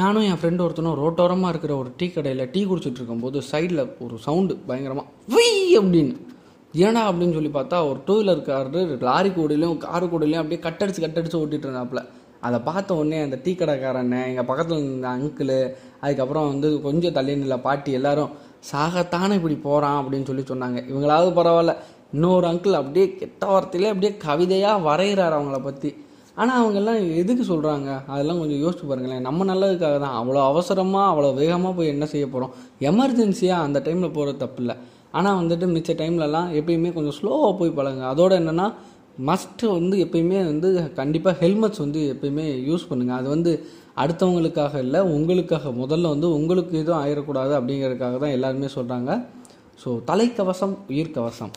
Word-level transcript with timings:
நானும் 0.00 0.26
என் 0.28 0.38
ஃப்ரெண்டு 0.40 0.62
ஒருத்தனும் 0.64 0.98
ரோட்டோரமாக 1.00 1.48
இருக்கிற 1.52 1.72
ஒரு 1.76 1.90
டீ 1.96 2.06
கடையில் 2.08 2.50
டீ 2.50 2.60
குடிச்சிட்டு 2.66 2.98
இருக்கும்போது 3.00 3.38
சைடில் 3.50 3.82
ஒரு 4.04 4.14
சவுண்டு 4.26 4.54
பயங்கரமாக 4.68 5.08
வை 5.34 5.48
அப்படின்னு. 5.78 6.14
ஏன்னா 6.84 7.00
அப்படின்னு 7.08 7.36
சொல்லி 7.38 7.50
பார்த்தா 7.54 7.78
ஒரு 7.88 7.98
டூ 8.06 8.14
வீலர் 8.18 8.40
காரு 8.42 8.82
லாரி 9.08 9.30
கூடையிலையும் 9.30 9.76
காரு 9.78 10.06
கூடையிலையும் 10.06 10.42
அப்படியே 10.42 10.60
கட்டடிச்சு 10.66 11.04
கட்டடிச்சு 11.04 11.40
ஓட்டிகிட்டு 11.40 11.68
இருந்தாப்புல. 11.68 12.02
அதை 12.40 12.58
பார்த்த 12.68 12.94
உடனே 12.94 13.18
அந்த 13.22 13.38
டீ 13.42 13.52
கடைக்காரன் 13.54 14.14
எங்கள் 14.28 14.48
பக்கத்தில் 14.50 14.78
இருந்த 14.78 15.08
அங்கிள் 15.08 15.52
அதுக்கப்புறம் 16.00 16.48
வந்து 16.52 16.80
கொஞ்சம் 16.86 17.12
தள்ளி 17.12 17.34
நில 17.36 17.58
பாட்டி 17.58 17.92
எல்லாரும் 17.92 18.30
சாகத்தானே 18.72 19.36
இப்படி 19.40 19.58
போகிறான் 19.68 19.98
அப்படின்னு 20.02 20.28
சொல்லி 20.30 20.44
சொன்னாங்க. 20.52 20.80
இவங்களாவது 20.90 21.30
பரவாயில்ல. 21.40 21.74
இன்னொரு 22.12 22.46
அங்கிள் 22.46 22.80
அப்படியே 22.80 23.06
கெட்ட 23.20 23.42
வார்த்தையிலே 23.52 23.92
அப்படியே 23.92 24.14
கவிதையாக 24.26 24.84
வரைகிறார் 24.88 25.36
அவங்கள 25.38 25.60
பற்றி 25.62 25.90
ஆனால் 26.36 26.58
அவங்கெல்லாம் 26.60 27.00
எதுக்கு 27.20 27.44
சொல்கிறாங்க 27.50 27.88
அதெல்லாம் 28.12 28.38
கொஞ்சம் 28.42 28.60
யோசிச்சு 28.64 28.84
பாருங்களேன். 28.90 29.24
நம்ம 29.26 29.44
நல்லதுக்காக 29.50 29.96
தான். 30.04 30.16
அவ்வளோ 30.20 30.40
அவசரமாக 30.50 31.10
அவ்வளோ 31.12 31.30
வேகமாக 31.40 31.72
போய் 31.78 31.92
என்ன 31.94 32.04
செய்ய 32.12 32.26
போகிறோம் 32.34 32.52
எமர்ஜென்சியாக 32.90 33.66
அந்த 33.66 33.78
டைமில் 33.86 34.14
போகிறது 34.16 34.38
தப்பு 34.44 34.60
இல்லை 34.62 34.76
ஆனால் 35.18 35.38
வந்துட்டு 35.40 35.66
மிச்ச 35.74 35.94
டைம்லலாம் 36.00 36.48
எப்பயுமே 36.58 36.90
கொஞ்சம் 36.96 37.16
ஸ்லோவாக 37.18 37.52
போய் 37.58 37.76
பழகுங்க. 37.78 38.06
அதோட 38.12 38.32
என்னென்னா 38.42 38.66
மஸ்ட்டு 39.28 39.72
வந்து 39.76 39.96
எப்பயுமே 40.04 40.38
வந்து 40.50 40.68
கண்டிப்பாக 41.00 41.34
ஹெல்மெட்ஸ் 41.42 41.82
வந்து 41.84 42.00
எப்பயுமே 42.12 42.44
யூஸ் 42.68 42.88
பண்ணுங்கள் 42.90 43.18
அது 43.20 43.28
வந்து 43.34 43.52
அடுத்தவங்களுக்காக 44.02 44.78
இல்லை 44.86 45.00
உங்களுக்காக. 45.16 45.72
முதல்ல 45.82 46.12
வந்து 46.14 46.28
உங்களுக்கு 46.38 46.74
எதுவும் 46.82 47.00
ஆயிடக்கூடாது 47.02 47.52
அப்படிங்கிறதுக்காக 47.58 48.18
தான் 48.24 48.34
எல்லாருமே 48.36 48.70
சொல்கிறாங்க 48.76 49.10
ஸோ 49.82 49.90
தலைக்கவசம் 50.10 50.74
உயிர்க்கவசம். 50.92 51.52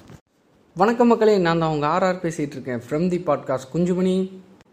வணக்கம் 0.76 1.10
மக்களே. 1.12 1.38
நான் 1.48 1.62
தான் 1.64 1.74
உங்கள் 1.76 1.92
ஆர்ஆர் 1.94 2.24
பேசிகிட்டு 2.26 2.58
இருக்கேன். 2.58 2.84
From 2.88 3.08
the 3.14 3.20
podcast 3.30 3.72
Kunjumani. 3.76 4.16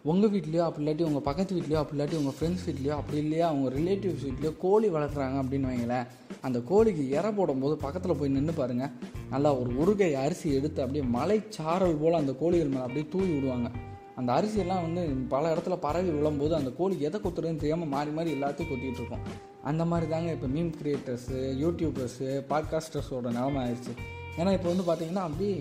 உங்கள் 0.04 0.30
வீட்லேயோ 0.30 0.62
அப்படி 0.68 0.84
இல்லாட்டி 0.84 1.04
உங்கள் 1.08 1.24
பக்கத்து 1.26 1.56
வீட்லேயோ 1.56 1.80
அப்படி 1.80 1.96
இல்லாட்டி 1.96 2.16
உங்கள் 2.20 2.34
ஃப்ரெண்ட்ஸ் 2.38 2.64
வீட்லேயோ 2.68 2.94
அப்படி 3.00 3.18
இல்லையா 3.18 3.48
அவங்க 3.48 3.68
ரிலேட்டிவ்ஸ் 3.70 4.24
வீட்லேயோ 4.26 4.52
கோழி 4.58 4.88
வளர்க்குறாங்க 4.88 5.36
அப்படின்னு 5.42 5.68
வைங்களேன் 5.70 6.06
அந்த 6.40 6.58
கோழிக்கு 6.70 7.04
இற 7.08 7.26
போடும்போது 7.32 7.76
பக்கத்தில் 7.76 8.16
போய் 8.16 8.34
நின்று 8.36 8.52
பாருங்கள் 8.52 8.90
நல்லா 9.30 9.50
ஒரு 9.58 9.70
உருகை 9.76 10.14
அரிசி 10.14 10.48
எடுத்து 10.54 10.82
அப்படியே 10.82 11.04
மலை 11.04 11.42
சாரல் 11.48 11.96
போல் 11.96 12.20
அந்த 12.20 12.32
கோழிகள் 12.32 12.72
மேலே 12.74 12.84
அப்படியே 12.86 13.06
தூவி 13.10 13.30
விடுவாங்க. 13.34 13.70
அந்த 14.16 14.30
அரிசியெல்லாம் 14.38 14.82
வந்து 14.86 15.02
பல 15.28 15.54
இடத்துல 15.54 15.76
பரவி 15.76 16.10
விழும்போது 16.10 16.54
அந்த 16.54 16.70
கோழி 16.70 17.00
எதை 17.00 17.20
கொத்துறதுன்னு 17.20 17.62
தெரியாமல் 17.62 17.88
மாறி 17.88 18.10
மாறி 18.10 18.34
எல்லாத்தையும் 18.34 18.70
கொத்திட்டு 18.72 19.00
இருக்கும். 19.02 19.22
அந்த 19.62 19.84
மாதிரி 19.84 20.10
தாங்க 20.10 20.30
இப்போ 20.32 20.46
மீம் 20.46 20.72
கிரியேட்டர்ஸு 20.80 21.38
யூடியூபர்ஸு 21.62 22.28
பாட்காஸ்டர்ஸோட 22.50 23.26
நிலமை 23.38 23.62
ஆயிடுச்சு. 23.64 23.94
ஏன்னா 24.38 24.52
இப்போ 24.52 24.68
வந்து 24.72 24.86
பார்த்தீங்கன்னா 24.90 25.24
அப்படியே 25.28 25.56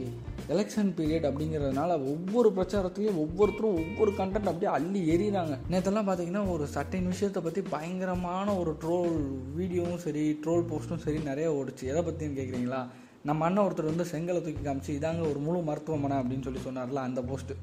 எலெக்ஷன் 0.53 0.91
பீரியட் 0.97 1.27
அப்படிங்கிறதுனால 1.29 1.91
ஒவ்வொரு 2.13 2.49
பிரச்சாரத்துலேயும் 2.57 3.19
ஒவ்வொருத்தரும் 3.25 3.77
ஒவ்வொரு 3.81 4.13
கண்டென்ட் 4.19 4.49
அப்படியே 4.51 4.71
அள்ளி 4.77 5.01
எறிகிறாங்க 5.13 5.55
நேற்றெல்லாம் 5.73 6.09
பார்த்தீங்கன்னா 6.09 6.43
ஒரு 6.55 6.65
சட்டைன் 6.75 7.11
விஷயத்தை 7.13 7.41
பற்றி 7.43 7.63
பயங்கரமான 7.75 8.57
ஒரு 8.61 8.73
ட்ரோல் 8.83 9.15
வீடியோவும் 9.59 10.03
சரி 10.07 10.25
ட்ரோல் 10.45 10.67
போஸ்ட்டும் 10.71 11.05
சரி 11.05 11.21
நிறைய 11.29 11.49
ஓடுச்சு. 11.59 11.83
எதை 11.91 12.03
பற்றின்னு 12.07 12.39
கேட்குறீங்களா 12.39 12.81
நம்ம 13.29 13.45
அண்ணன் 13.45 13.65
ஒருத்தர் 13.65 13.89
வந்து 13.89 14.05
செங்கலை 14.11 14.39
தூக்கி 14.45 14.61
காமிச்சு 14.67 14.91
இதாங்க 14.97 15.23
ஒரு 15.31 15.39
முழு 15.47 15.59
மருத்துவமனை 15.67 16.15
அப்படின்னு 16.21 16.45
சொல்லி 16.47 16.61
சொன்னார்ல 16.67 17.01
அந்த 17.07 17.21
போஸ்ட்டு 17.29 17.57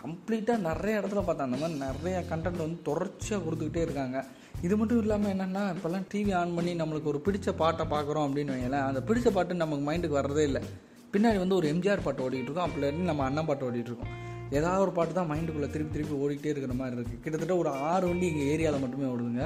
கம்ப்ளீட்டாக 0.00 0.64
நிறைய 0.68 1.00
இடத்துல 1.00 1.20
பார்த்தேன். 1.26 1.48
அந்த 1.48 1.58
மாதிரி 1.60 1.78
நிறைய 1.84 2.16
கண்டென்ட் 2.30 2.64
வந்து 2.64 2.80
தொடர்ச்சியாக 2.88 3.44
கொடுத்துக்கிட்டே 3.44 3.84
இருக்காங்க. 3.86 4.18
இது 4.66 4.74
மட்டும் 4.80 5.00
இல்லாமல் 5.02 5.32
என்னென்னா 5.34 5.62
இப்போல்லாம் 5.74 6.08
டிவி 6.14 6.32
ஆன் 6.40 6.56
பண்ணி 6.56 6.74
நம்மளுக்கு 6.80 7.12
ஒரு 7.12 7.20
பிடிச்ச 7.26 7.52
பாட்டை 7.62 7.86
பார்க்குறோம் 7.94 8.26
அப்படின்னு 8.28 8.54
வைங்களேன். 8.54 8.86
அந்த 8.88 9.02
பிடிச்ச 9.08 9.30
பாட்டு 9.36 9.62
நமக்கு 9.62 9.86
மைண்டுக்கு 9.90 10.20
வர்றதே 10.20 10.44
இல்லை. 10.50 10.62
பின்னாடி 11.14 11.38
வந்து 11.42 11.58
ஒரு 11.60 11.66
எம்ஜிஆர் 11.72 12.04
பாட்டு 12.06 12.24
ஓடிட்டு 12.26 12.48
இருக்கோம் 12.48 12.66
அப்படி 12.68 12.86
இருந்து 12.86 13.10
நம்ம 13.10 13.24
அண்ணன் 13.24 13.48
பாட்டு 13.50 13.66
ஓடிட்டு 13.68 13.90
இருக்கோம் 13.92 14.12
ஏதாவது 14.58 14.82
ஒரு 14.86 14.92
பாட்டு 14.96 15.12
தான் 15.18 15.30
மைண்டுக்குள்ளே 15.30 15.68
திருப்பி 15.74 15.92
திருப்பி 15.94 16.16
ஓடிக்கிட்டே 16.22 16.50
இருக்கிற 16.52 16.74
மாதிரி 16.80 16.96
இருக்குது 16.96 17.22
கிட்டத்தட்ட 17.24 17.54
ஒரு 17.62 17.70
ஆறு 17.90 18.04
வண்டி 18.08 18.26
எங்கள் 18.32 18.50
ஏரியாவில் 18.54 18.82
மட்டுமே 18.84 19.06
ஓடுதுங்க. 19.12 19.44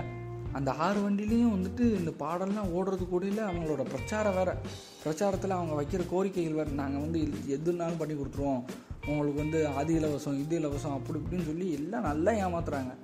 அந்த 0.59 0.71
ஆறு 0.85 0.99
வண்டிலையும் 1.05 1.55
வந்துட்டு 1.55 1.85
இந்த 1.99 2.13
பாடல்லாம் 2.23 2.71
ஓடுறது 2.77 3.05
கூட 3.09 3.25
அவங்களோட 3.49 3.83
பிரச்சாரம் 3.93 4.37
வேறு. 4.39 4.55
பிரச்சாரத்தில் 5.03 5.57
அவங்க 5.57 5.75
வைக்கிற 5.81 6.05
கோரிக்கைகள் 6.13 6.59
வேறு. 6.61 6.73
நாங்கள் 6.83 7.05
வந்து 7.05 7.19
எதுனாலும் 7.57 8.01
பண்ணி 8.03 8.15
கொடுத்துருவோம். 8.15 8.63
உங்களுக்கு 9.11 9.43
வந்து 9.45 9.61
அது 9.81 9.93
இலவசம் 9.99 10.39
இது 10.45 10.57
இலவசம் 10.61 10.97
அப்படி 10.97 11.21
இப்படின்னு 11.23 11.49
சொல்லி 11.51 11.67
எல்லாம் 11.79 12.09
நல்லா 12.11 12.33
ஏமாத்துறாங்க. 12.45 12.95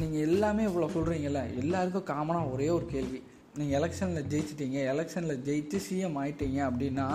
நீங்கள் 0.00 0.24
எல்லாமே 0.28 0.64
இவ்வளோ 0.70 0.88
சொல்கிறீங்கல்ல 0.96 1.42
எல்லாருக்கும் 1.62 2.08
காமனாக 2.12 2.52
ஒரே 2.56 2.68
ஒரு 2.78 2.88
கேள்வி. 2.94 3.20
நீங்கள் 3.58 3.78
எலெக்ஷனில் 3.80 4.28
ஜெயிச்சிட்டீங்க 4.32 4.78
எலெக்ஷனில் 4.94 5.42
ஜெயிச்சு 5.48 5.78
சிஎம் 5.88 6.18
ஆயிட்டீங்க 6.22 6.60
அப்படின்னா 6.68 7.06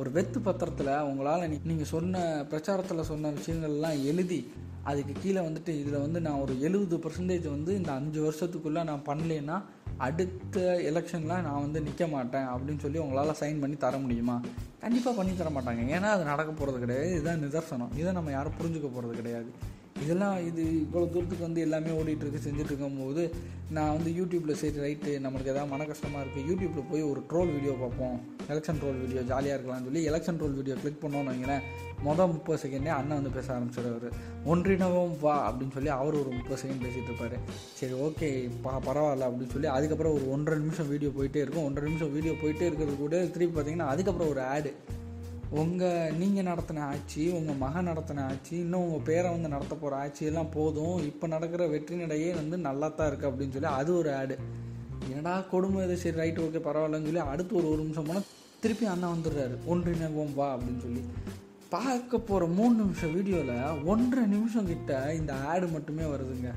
ஒரு 0.00 0.10
வெத்து 0.10 0.38
பத்திரத்தில் 0.38 1.00
உங்களால் 1.00 1.48
நீ 1.48 1.60
நீங்கள் 1.64 1.86
சொன்ன 1.86 2.44
பிரச்சாரத்தில் 2.50 3.00
சொன்ன 3.00 3.30
விஷயங்கள்லாம் 3.30 4.04
எழுதி 4.04 4.52
அதுக்கு 4.82 5.12
கீழே 5.22 5.40
வந்துட்டு 5.40 5.68
இதில் 5.68 5.98
வந்து 5.98 6.20
நான் 6.20 6.38
ஒரு 6.38 6.60
எழுபது 6.60 6.96
பர்சன்டேஜ் 6.96 7.48
வந்து 7.50 7.76
இந்த 7.76 7.92
அஞ்சு 7.92 8.30
வருஷத்துக்குள்ளே 8.30 8.84
நான் 8.84 9.06
பண்ணலைன்னா 9.06 9.62
அடுத்த 9.96 10.60
எலெக்ஷனில் 10.82 11.42
நான் 11.42 11.60
வந்து 11.60 11.80
நிற்க 11.80 12.06
மாட்டேன் 12.06 12.46
அப்படின்னு 12.46 12.78
சொல்லி 12.78 12.98
உங்களால் 12.98 13.36
சைன் 13.40 13.60
பண்ணி 13.60 13.76
தர 13.76 13.98
முடியுமா? 13.98 14.40
கண்டிப்பாக 14.80 15.16
பண்ணி 15.16 15.36
தர 15.36 15.50
மாட்டாங்க. 15.50 15.82
ஏன்னா 15.86 16.10
அது 16.14 16.24
நடக்க 16.24 16.52
போகிறது 16.52 16.78
கிடையாது. 16.78 17.10
இதுதான் 17.10 17.42
நிதர்சனம். 17.42 17.98
இதை 17.98 18.12
நம்ம 18.12 18.30
யாரும் 18.30 18.52
புரிஞ்சுக்க 18.52 18.88
போகிறது 18.88 19.14
கிடையாது. 19.14 19.50
இதெல்லாம் 20.04 20.36
இது 20.48 20.62
இவ்வளோ 20.84 21.06
தூரத்துக்கு 21.14 21.48
வந்து 21.48 21.64
எல்லாமே 21.66 21.90
ஓடிட்டுருக்கு 22.00 22.44
செஞ்சுட்ருக்கும் 22.46 23.00
போது 23.04 23.22
நான் 23.76 23.94
வந்து 23.96 24.10
யூடியூப்பில் 24.18 24.60
சரி 24.60 24.78
ரைட்டு 24.84 25.10
நம்மளுக்கு 25.24 25.52
எதாவது 25.52 25.72
மன 25.72 25.84
கஷ்டமாக 25.90 26.22
இருக்குது 26.22 26.46
யூடியூப்பில் 26.50 26.88
போய் 26.90 27.02
ஒரு 27.10 27.20
ட்ரோல் 27.30 27.52
வீடியோ 27.56 27.74
பார்ப்போம் 27.82 28.16
எலெக்ஷன் 28.52 28.80
ட்ரோல் 28.80 28.98
வீடியோ 29.02 29.22
ஜாலியாக 29.30 29.56
இருக்கலாம்னு 29.56 29.88
சொல்லி 29.88 30.02
எலெக்ஷன் 30.10 30.38
ட்ரோல் 30.40 30.56
வீடியோ 30.58 30.76
கிளிக் 30.82 31.02
பண்ணோன்னு 31.04 31.32
வைங்களேன் 31.32 31.64
மொதல் 32.06 32.32
முப்பது 32.32 32.60
செகண்டே 32.62 32.90
அண்ணன் 32.98 33.18
வந்து 33.18 33.32
பேச 33.36 33.48
ஆரம்பிச்சிடுவார். 33.54 34.06
ஒன்றினவும் 34.52 35.14
வா 35.24 35.34
அப்படின்னு 35.48 35.74
சொல்லி 35.76 35.90
அவர் 35.96 36.20
ஒரு 36.20 36.30
முப்பது 36.36 36.60
செகண்ட் 36.62 36.84
பேசிகிட்டு 36.84 37.10
இருப்பார். 37.10 37.36
சரி 37.80 37.94
ஓகே 38.06 38.28
பா 38.64 38.72
பரவாயில்ல 38.86 39.28
அப்படின்னு 39.28 39.54
சொல்லி 39.56 39.68
அதுக்கப்புறம் 39.76 40.14
ஒரு 40.18 40.26
ஒன்றரை 40.36 40.58
நிமிஷம் 40.62 40.90
வீடியோ 40.92 41.10
போயிட்டே 41.18 41.42
இருக்கும். 41.44 41.66
ஒன்றரை 41.68 41.88
நிமிஷம் 41.90 42.14
வீடியோ 42.16 42.34
போயிட்டே 42.42 42.66
இருக்கிறது 42.68 42.96
கூட 43.04 43.18
திருப்பி 43.34 43.54
பார்த்தீங்கன்னா 43.56 43.90
அதுக்கப்புறம் 43.94 44.32
ஒரு 44.34 44.42
ஆடு 44.54 44.72
உங்கள் 45.58 46.12
நீங்கள் 46.18 46.46
நடத்தின 46.48 46.82
ஆட்சி 46.92 47.22
உங்கள் 47.28 47.58
மகன் 47.62 47.88
நடத்தின 47.90 48.24
ஆட்சி 48.24 48.54
இன்னும் 48.56 48.82
உங்கள் 48.82 49.06
பேரை 49.08 49.30
வந்து 49.30 49.48
நடத்த 49.48 49.74
போகிற 49.74 49.96
ஆட்சி 49.96 50.24
எல்லாம் 50.24 50.52
போதும். 50.56 50.98
இப்போ 51.08 51.26
நடக்கிற 51.26 51.66
வெற்றி 51.66 51.96
நடையே 51.96 52.34
வந்து 52.34 52.56
நல்லா 52.56 52.88
தான் 52.88 53.08
இருக்குது 53.10 53.30
அப்படின்னு 53.30 53.54
சொல்லி 53.56 53.70
அது 53.78 53.96
ஒரு 53.96 54.14
ஆடு. 54.14 54.36
என்னடா 55.08 55.34
கொடுமை 55.40 55.84
இது? 55.84 55.96
சரி 55.96 56.18
ரைட்டு 56.20 56.44
ஓகே 56.46 56.62
பரவாயில்லன்னு 56.68 57.08
சொல்லி 57.10 57.24
அடுத்து 57.32 57.56
ஒரு 57.56 57.68
ஒரு 57.72 57.82
நிமிஷம் 57.82 58.08
போனால் 58.10 58.28
திருப்பி 58.60 58.86
அண்ணா 58.86 59.10
வந்துடுறாரு. 59.12 59.56
ஒன்றிணைவோம் 59.66 60.34
வா 60.34 60.48
அப்படின்னு 60.54 60.82
சொல்லி. 60.86 61.02
பார்க்க 61.74 62.18
போகிற 62.18 62.44
மூணு 62.56 62.74
நிமிஷம் 62.80 63.12
வீடியோவில் 63.16 63.82
ஒன்றரை 63.90 64.22
நிமிஷம் 64.32 64.68
கிட்ட 64.70 64.92
இந்த 65.18 65.32
ஆடு 65.50 65.66
மட்டுமே 65.74 66.04
வருதுங்க. 66.12 66.48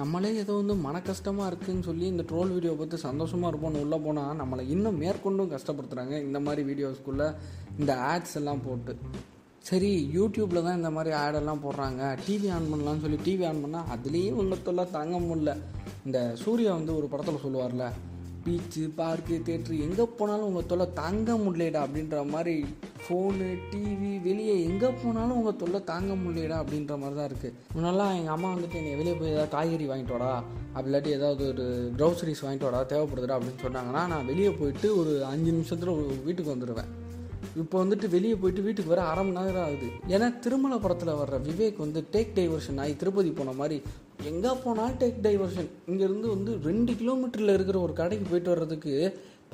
நம்மளே 0.00 0.30
ஏதோ 0.42 0.54
வந்து 0.60 0.74
மன 0.84 1.02
கஷ்டமாக 1.08 1.48
இருக்குதுன்னு 1.50 1.86
சொல்லி 1.88 2.06
இந்த 2.12 2.24
ட்ரோல் 2.30 2.54
வீடியோ 2.56 2.72
பார்த்து 2.78 2.98
சந்தோஷமாக 3.08 3.50
இருப்போம்னு 3.52 3.82
உள்ளே 3.84 3.98
போனால் 4.06 4.38
நம்மளை 4.40 4.62
இன்னும் 4.74 5.00
மேற்கொண்டும் 5.02 5.52
கஷ்டப்படுத்துகிறாங்க 5.54 6.14
இந்த 6.26 6.40
மாதிரி 6.46 6.62
வீடியோஸ்குள்ளே 6.70 7.28
இந்த 7.80 7.94
ஆட்ஸ் 8.12 8.38
எல்லாம் 8.40 8.64
போட்டு. 8.68 8.94
சரி 9.70 9.90
யூடியூப்பில் 10.16 10.64
தான் 10.66 10.78
இந்த 10.80 10.92
மாதிரி 10.96 11.12
ஆடெல்லாம் 11.24 11.62
போடுறாங்க. 11.66 12.02
டிவி 12.26 12.48
ஆன் 12.56 12.70
பண்ணலாம்னு 12.72 13.04
சொல்லி 13.06 13.20
டிவி 13.26 13.46
ஆன் 13.50 13.62
பண்ணால் 13.64 13.90
அதுலேயும் 13.96 14.40
உள்ளத்தெல்லாம் 14.44 14.94
தாங்க 14.96 15.18
முடில 15.28 15.52
இந்த 16.06 16.20
சூர்யா 16.44 16.72
வந்து 16.78 16.94
ஒரு 17.00 17.08
படத்தில் 17.12 17.44
சொல்லுவார்ல 17.44 17.86
பீச்சு 18.44 18.82
பார்க்கு 18.96 19.36
தேட்ரு 19.46 19.74
எங்கே 19.78 20.04
போனாலும் 20.18 20.46
உங்கள் 20.46 20.66
தொல்லை 20.66 20.86
தாங்க 20.92 21.36
முடியலடா 21.36 21.80
அப்படின்ற 21.84 22.22
மாதிரி 22.28 22.54
ஃபோனு 23.04 23.48
டிவி 23.70 24.12
வெளியே 24.24 24.56
எங்கே 24.62 24.90
போனாலும் 25.02 25.36
உங்கள் 25.36 25.56
தொல்லை 25.56 25.80
தாங்க 25.84 26.14
முடியலடா 26.14 26.58
அப்படின்ற 26.62 26.96
மாதிரி 26.98 27.16
தான் 27.16 27.30
இருக்குது 27.30 27.56
முன்னெல்லாம் 27.74 28.14
எங்கள் 28.14 28.34
அம்மா 28.34 28.50
வந்துட்டு 28.54 28.80
என்னை 28.80 28.96
வெளியே 28.96 29.14
போய் 29.14 29.34
ஏதாவது 29.34 29.54
காய்கறி 29.56 29.86
வாங்கிட்டு 29.86 30.16
வாடா 30.16 30.32
அப்படி 30.72 30.88
இல்லாட்டி 30.88 31.10
ஏதாவது 31.10 31.44
ஒரு 31.48 31.66
க்ரோசரிஸ் 31.96 32.44
வாங்கிட்டு 32.44 32.68
வாடா 32.68 32.82
தேவைப்படுதுடா 32.86 33.38
அப்படின்னு 33.38 33.64
சொன்னாங்கன்னா 33.66 34.04
நான் 34.06 34.26
வெளியே 34.26 34.52
போயிட்டு 34.52 34.90
ஒரு 34.96 35.14
அஞ்சு 35.24 35.52
நிமிஷத்தில் 35.52 35.94
வீட்டுக்கு 36.24 36.54
வந்துடுவேன் 36.54 36.92
இப்போ 37.60 37.76
வந்துட்டு 37.82 38.06
வெளியே 38.14 38.34
போயிட்டு 38.42 38.62
வீட்டுக்கு 38.66 38.92
வர 38.92 39.02
அரை 39.10 39.22
மணி 39.24 39.46
நேரம் 39.46 39.64
ஆகுது. 39.64 39.88
ஏன்னா 40.14 40.26
திருமலை 40.44 40.76
படத்தில் 40.84 41.18
வர்ற 41.20 41.38
விவேக் 41.48 41.82
வந்து 41.84 42.00
டேக் 42.14 42.32
டைவர்ஷன் 42.38 42.80
ஆகி 42.84 42.94
திருப்பதி 43.02 43.30
போன 43.40 43.52
மாதிரி 43.58 43.76
எங்கே 44.30 44.52
போனாலும் 44.64 44.98
டேக் 45.02 45.18
டைவர்ஷன் 45.26 45.68
இங்கேருந்து 45.90 46.28
வந்து 46.36 46.52
ரெண்டு 46.68 46.92
கிலோமீட்டரில் 47.00 47.54
இருக்கிற 47.56 47.78
ஒரு 47.86 47.94
கடைக்கு 48.00 48.26
போயிட்டு 48.30 48.52
வர்றதுக்கு 48.54 48.94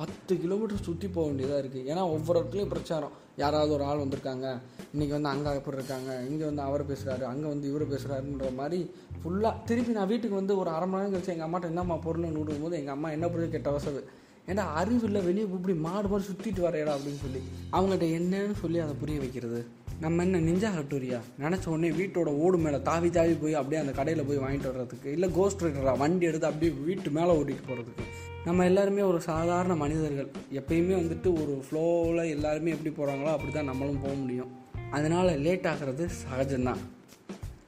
பத்து 0.01 0.33
கிலோமீட்டர் 0.43 0.85
சுற்றி 0.87 1.07
போக 1.07 1.25
வேண்டியதாக 1.27 1.61
இருக்குது 1.61 1.87
ஏன்னா 1.91 2.03
ஒவ்வொரு 2.15 2.37
இடத்துலையும் 2.39 2.71
பிரச்சாரம். 2.73 3.15
யாராவது 3.41 3.71
ஒரு 3.77 3.83
ஆள் 3.89 4.03
வந்திருக்காங்க. 4.03 4.47
இன்றைக்கி 4.93 5.13
வந்து 5.15 5.31
அங்கே 5.31 5.51
எப்படி 5.59 5.77
இருக்காங்க 5.79 6.11
இங்கே 6.29 6.45
வந்து 6.49 6.63
அவர் 6.67 6.83
பேசுகிறாரு 6.91 7.23
அங்கே 7.31 7.47
வந்து 7.53 7.67
இவர் 7.71 7.85
பேசுகிறாருன்ற 7.93 8.49
மாதிரி 8.59 8.79
ஃபுல்லாக 9.21 9.53
திருப்பி 9.69 9.97
நான் 9.97 10.11
வீட்டுக்கு 10.13 10.39
வந்து 10.41 10.55
ஒரு 10.61 10.69
அரை 10.75 10.87
மணி 10.87 11.01
நேரம் 11.01 11.13
கழிச்சு 11.15 11.33
எங்கள் 11.35 11.47
அம்மாட்ட 11.47 11.71
என்னம்மா 11.73 11.97
பொருள்னு 12.05 12.41
விடும்போது 12.41 12.79
எங்கள் 12.81 12.95
அம்மா 12.95 13.09
என்ன 13.17 13.29
பொருள் 13.33 13.53
கெட்ட 13.55 13.71
வசவு 13.77 14.01
ஏன்னா 14.49 14.63
அறிவு 14.79 15.05
இல்லை 15.07 15.21
வெளியே 15.21 15.45
இப்படி 15.47 15.75
மாடு 15.87 16.07
மாதிரி 16.07 16.27
சுற்றிட்டு 16.29 16.61
வரையடா 16.65 16.93
அப்படின்னு 16.95 17.21
சொல்லி. 17.25 17.41
அவங்ககிட்ட 17.71 18.07
என்னன்னு 18.19 18.55
சொல்லி 18.61 18.79
அதை 18.79 18.93
புரிய 18.99 19.19
வைக்கிறது. 19.19 19.59
நம்ம 19.99 20.23
என்ன 20.23 20.39
நிஞ்சா 20.39 20.69
ஹட்டூரியா 20.75 21.17
நினச்ச 21.39 21.65
உடனே 21.65 21.89
வீட்டோட 21.89 22.29
ஓடு 22.43 22.57
மேலே 22.57 22.81
தாவி 22.81 23.09
தாவி 23.09 23.33
போய் 23.33 23.53
அப்படியே 23.53 23.81
அந்த 23.81 23.93
கடையில் 23.93 24.27
போய் 24.29 24.37
வாங்கிட்டு 24.37 24.69
வர்றதுக்கு. 24.71 25.11
இல்லை 25.11 25.29
கோஸ்ட் 25.31 25.63
ரைடரா 25.63 25.97
வண்டி 25.97 26.25
எடுத்து 26.25 26.47
அப்படியே 26.47 26.71
வீட்டு 26.71 27.09
மேலே 27.09 27.31
ஓட்டிட்டு 27.39 27.65
போகிறதுக்கு 27.69 28.05
நம்ம 28.45 28.65
எல்லாருமே 28.65 29.01
ஒரு 29.01 29.21
சாதாரண 29.21 29.75
மனிதர்கள். 29.75 30.29
எப்பயுமே 30.53 30.95
வந்துட்டு 31.01 31.29
ஒரு 31.41 31.63
ஃப்ளோவில் 31.65 32.29
எல்லாருமே 32.29 32.71
எப்படி 32.71 32.91
போகிறாங்களோ 32.95 33.31
அப்படி 33.31 33.51
தான் 33.51 33.69
நம்மளும் 33.71 34.01
போக 34.01 34.13
முடியும். 34.13 34.51
அதனால் 34.91 35.39
லேட் 35.39 35.67
ஆகிறது 35.67 36.07
சகஜம்தான். 36.21 36.81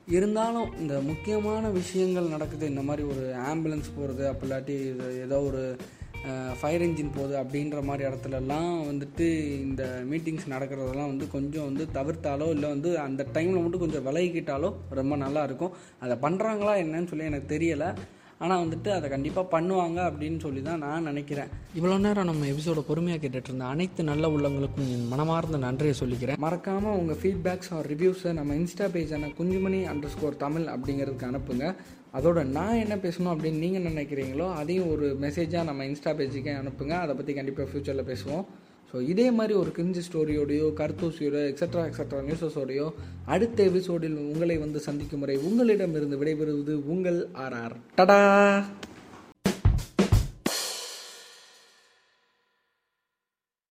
இருந்தாலும் 0.08 0.70
இந்த 0.80 1.00
முக்கியமான 1.00 1.70
விஷயங்கள் 1.70 2.34
நடக்குது. 2.36 2.66
இந்த 2.68 2.82
மாதிரி 2.82 3.08
ஒரு 3.08 3.34
ஆம்புலன்ஸ் 3.52 3.90
போகிறது 3.96 4.28
அப்போ 4.28 4.46
இல்லாட்டி 4.48 4.78
ஏதோ 5.26 5.40
ஒரு 5.42 5.76
ஃபயர் 6.60 6.86
இன்ஜின் 6.86 7.14
போகுது 7.18 7.36
அப்படின்ற 7.42 7.82
மாதிரி 7.90 8.04
இடத்துலலாம் 8.08 8.72
வந்துட்டு 8.90 9.28
இந்த 9.66 9.84
மீட்டிங்ஸ் 10.12 10.52
நடக்கிறதெல்லாம் 10.54 11.12
வந்து 11.12 11.28
கொஞ்சம் 11.36 11.68
வந்து 11.70 11.86
தவிர்த்தாலோ 11.98 12.48
இல்லை 12.56 12.70
வந்து 12.76 12.90
அந்த 13.08 13.28
டைமில் 13.36 13.64
மட்டும் 13.66 13.84
கொஞ்சம் 13.84 14.08
விலகிக்கிட்டாலோ 14.08 14.72
ரொம்ப 15.02 15.16
நல்லா 15.26 15.44
இருக்கும். 15.50 15.76
அதை 16.06 16.18
பண்ணுறாங்களா 16.26 16.74
என்னன்னு 16.86 17.12
சொல்லி 17.12 17.30
எனக்கு 17.32 17.54
தெரியலை. 17.56 17.92
ஆனால் 18.44 18.62
வந்துட்டு 18.64 18.90
அதை 18.96 19.08
கண்டிப்பாக 19.14 19.52
பண்ணுவாங்க 19.54 20.00
அப்படின்னு 20.10 20.40
சொல்லி 20.44 20.62
தான் 20.68 20.82
நான் 20.84 21.08
நினைக்கிறேன். 21.10 21.50
இவ்வளோ 21.80 21.98
நேரம் 22.06 22.30
நம்ம 22.30 22.48
எபிசோட 22.52 22.82
பொறுமையாக 22.88 23.22
கேட்டுட்டு 23.24 23.50
இருந்த 23.52 23.66
அனைத்து 23.74 24.04
நல்ல 24.12 24.32
உள்ளங்களுக்கும் 24.36 24.90
என் 24.94 25.12
மனமார்ந்த 25.14 25.60
நன்றியை 25.66 25.96
சொல்லிக்கிறேன். 26.00 26.40
மறக்காமல் 26.46 26.98
உங்கள் 27.02 27.20
ஃபீட்பேக்ஸ் 27.24 27.72
ஆர் 27.78 27.90
ரிவ்யூஸை 27.94 28.34
நம்ம 28.40 28.56
இன்ஸ்டா 28.62 28.88
பேஜான 28.96 29.30
குஞ்சுமணி 29.40 29.82
அண்டர் 29.94 30.14
ஸ்கோர் 30.16 30.42
தமிழ் 30.46 30.68
அப்படிங்கிறதுக்கு 30.76 31.30
அனுப்புங்க. 31.32 31.68
அதோட 32.14 32.40
நான் 32.58 32.82
என்ன 32.84 32.96
பேசணும் 33.04 33.34
அப்படின்னு 33.34 33.64
நீங்கள் 33.66 33.86
நினைக்கிறீங்களோ 33.92 34.48
அதையும் 34.62 34.90
ஒரு 34.94 35.08
மெசேஜாக 35.26 35.70
நம்ம 35.70 35.86
இன்ஸ்டா 35.86 36.12
பேஜுக்கு 36.20 36.52
அனுப்புங்க. 36.62 36.96
அதை 37.04 37.14
பற்றி 37.16 37.34
கண்டிப்பாக 37.34 37.68
ஃப்யூச்சரில் 37.70 38.10
பேசுவோம். 38.12 38.44
ஸோ 38.94 39.02
இதே 39.12 39.26
மாதிரி 39.32 39.54
ஒரு 39.60 39.72
கிரிஞ்சு 39.76 40.02
ஸ்டோரியோடையோ 40.08 40.66
கருத்தூசியோட 40.80 41.38
எக்ஸட்ரா 41.52 41.84
எக்ஸட்ரா 41.90 42.20
நியூஸஸோடையோ 42.28 42.88
அடுத்த 43.34 43.64
எபிசோடில் 43.64 44.18
உங்களை 44.32 44.58
வந்து 44.58 44.80
சந்திக்கும் 44.88 45.22
முறை 45.24 45.38
உங்களிடமிருந்து 45.50 46.20
விடைபெறுவது 46.22 46.74
உங்கள் 46.94 47.20
ஆர்ஆர் 47.46 47.76
டடா! 48.00 48.20